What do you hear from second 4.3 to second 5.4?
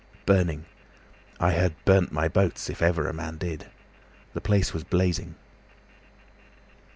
The place was blazing."